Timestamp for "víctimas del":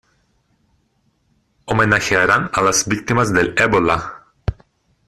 2.87-3.53